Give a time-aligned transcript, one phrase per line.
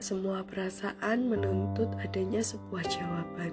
[0.00, 3.52] Enggak semua perasaan menuntut adanya sebuah jawaban.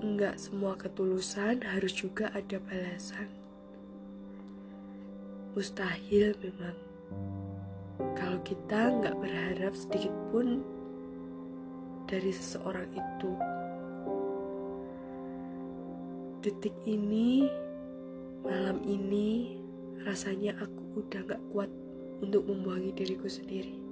[0.00, 3.28] Enggak semua ketulusan harus juga ada balasan.
[5.52, 6.80] Mustahil memang.
[8.16, 10.64] Kalau kita nggak berharap sedikit pun
[12.08, 13.32] dari seseorang itu.
[16.40, 17.52] Detik ini,
[18.40, 19.60] malam ini,
[20.08, 21.68] rasanya aku udah gak kuat
[22.22, 23.82] untuk membuangi diriku sendiri.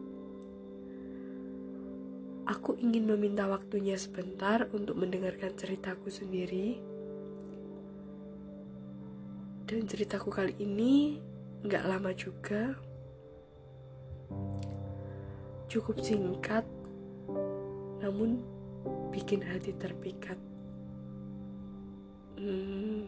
[2.51, 6.83] Aku ingin meminta waktunya sebentar untuk mendengarkan ceritaku sendiri.
[9.71, 11.23] Dan ceritaku kali ini
[11.63, 12.75] nggak lama juga.
[15.71, 16.67] Cukup singkat,
[18.03, 18.43] namun
[19.15, 20.35] bikin hati terpikat.
[22.35, 23.07] Hmm,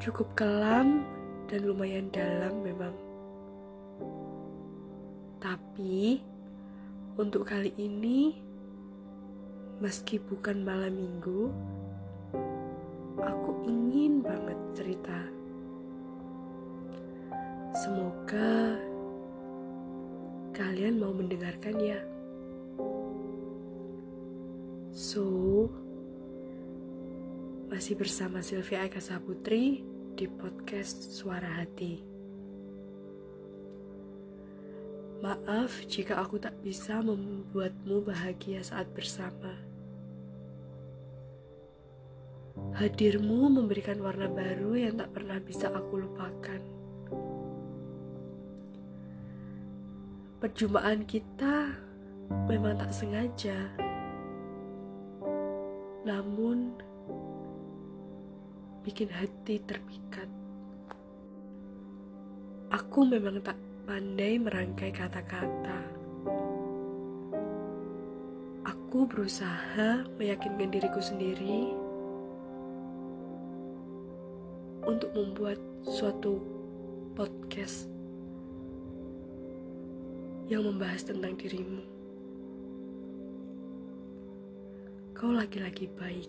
[0.00, 1.04] cukup kelam
[1.52, 3.07] dan lumayan dalam memang.
[5.38, 6.18] Tapi
[7.14, 8.34] untuk kali ini,
[9.78, 11.50] meski bukan malam minggu,
[13.22, 15.18] aku ingin banget cerita.
[17.78, 18.74] Semoga
[20.58, 22.02] kalian mau mendengarkannya.
[24.90, 25.22] So,
[27.70, 29.86] masih bersama Sylvia Eka Saputri
[30.18, 32.17] di podcast Suara Hati.
[35.18, 39.50] Maaf jika aku tak bisa membuatmu bahagia saat bersama.
[42.78, 46.62] Hadirmu memberikan warna baru yang tak pernah bisa aku lupakan.
[50.38, 51.74] Perjumpaan kita
[52.46, 53.74] memang tak sengaja,
[56.06, 56.78] namun
[58.86, 60.30] bikin hati terpikat.
[62.70, 63.58] Aku memang tak
[63.88, 65.80] pandai merangkai kata-kata.
[68.68, 71.72] Aku berusaha meyakinkan diriku sendiri
[74.84, 75.56] untuk membuat
[75.88, 76.36] suatu
[77.16, 77.88] podcast
[80.52, 81.80] yang membahas tentang dirimu.
[85.16, 86.28] Kau laki-laki baik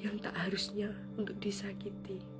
[0.00, 0.88] yang tak harusnya
[1.20, 2.33] untuk disakiti.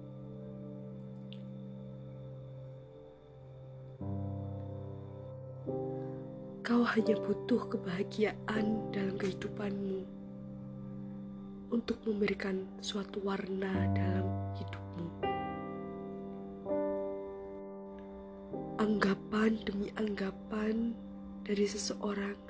[6.65, 10.01] Kau hanya butuh kebahagiaan dalam kehidupanmu
[11.69, 14.25] untuk memberikan suatu warna dalam
[14.57, 15.07] hidupmu.
[18.81, 20.97] Anggapan demi anggapan
[21.45, 22.41] dari seseorang,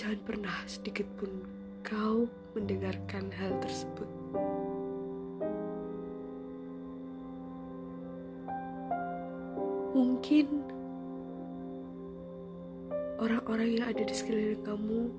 [0.00, 1.44] jangan pernah sedikit pun
[1.84, 2.24] kau
[2.56, 4.08] mendengarkan hal tersebut.
[9.92, 10.77] Mungkin
[13.18, 15.10] orang-orang yang ada di sekeliling kamu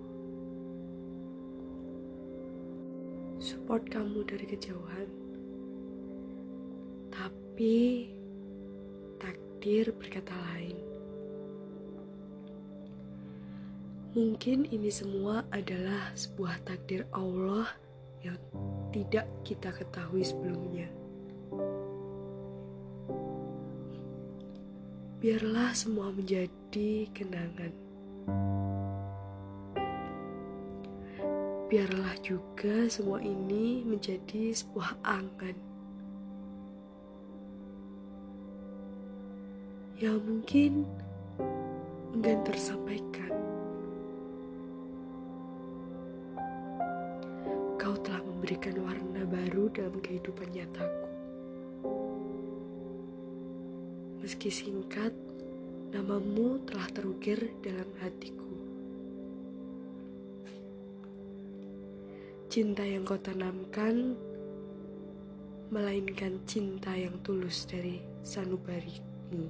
[3.44, 5.08] support kamu dari kejauhan.
[7.12, 8.08] Tapi
[9.20, 10.80] takdir berkata lain.
[14.16, 17.68] Mungkin ini semua adalah sebuah takdir Allah
[18.24, 18.40] yang
[18.96, 20.88] tidak kita ketahui sebelumnya.
[25.20, 27.89] Biarlah semua menjadi kenangan
[31.70, 35.54] Biarlah juga semua ini menjadi sebuah angan
[40.02, 40.88] yang mungkin
[42.16, 43.36] enggan tersampaikan.
[47.78, 51.08] Kau telah memberikan warna baru dalam kehidupan nyataku.
[54.24, 55.14] Meski singkat,
[55.90, 58.54] namamu telah terukir dalam hatiku.
[62.50, 64.18] Cinta yang kau tanamkan,
[65.70, 69.46] melainkan cinta yang tulus dari sanubarimu.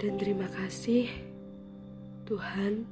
[0.00, 1.12] Dan terima kasih,
[2.24, 2.88] Tuhan,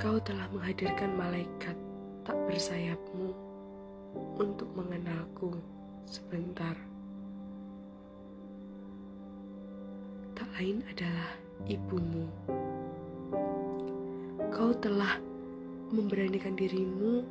[0.00, 1.76] Kau telah menghadirkan malaikat
[2.24, 3.49] tak bersayapmu
[4.14, 5.54] untuk mengenalku
[6.08, 6.74] sebentar.
[10.36, 11.30] Tak lain adalah
[11.68, 12.26] ibumu.
[14.50, 15.20] Kau telah
[15.90, 17.24] memberanikan dirimu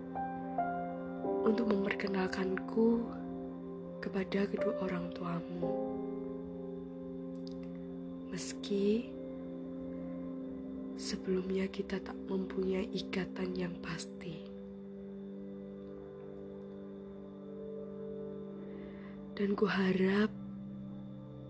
[1.47, 3.03] untuk memperkenalkanku
[3.99, 5.67] kepada kedua orang tuamu.
[8.29, 9.09] Meski
[10.99, 14.48] sebelumnya kita tak mempunyai ikatan yang pasti.
[19.39, 20.27] Dan ku harap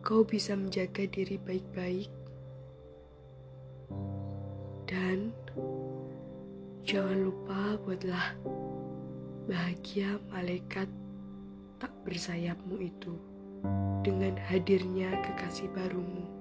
[0.05, 2.13] kau bisa menjaga diri baik-baik.
[4.85, 5.33] Dan
[6.85, 8.37] jangan lupa buatlah
[9.49, 10.85] bahagia malaikat
[11.81, 13.17] tak bersayapmu itu
[14.05, 16.38] dengan hadirnya kekasih barumu.